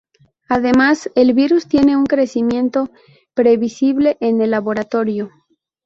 [0.49, 2.89] Además, el virus tiene un crecimiento
[3.35, 5.29] previsible en el laboratorio.